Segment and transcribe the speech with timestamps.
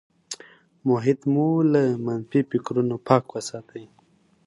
[0.87, 3.83] محیط مو له منفي فکرونو پاک وساتئ.